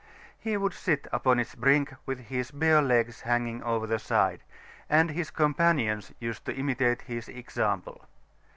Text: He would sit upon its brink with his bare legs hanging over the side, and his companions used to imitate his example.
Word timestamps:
He 0.39 0.57
would 0.57 0.73
sit 0.73 1.07
upon 1.11 1.39
its 1.39 1.53
brink 1.53 1.93
with 2.07 2.21
his 2.21 2.49
bare 2.49 2.81
legs 2.81 3.21
hanging 3.21 3.61
over 3.61 3.85
the 3.85 3.99
side, 3.99 4.41
and 4.89 5.11
his 5.11 5.29
companions 5.29 6.11
used 6.19 6.43
to 6.45 6.55
imitate 6.55 7.03
his 7.03 7.29
example. 7.29 8.07